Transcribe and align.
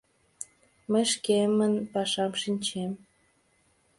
—Мый 0.91 1.05
шкемын 1.13 1.73
пашам 1.93 2.31
шинчем. 2.41 2.91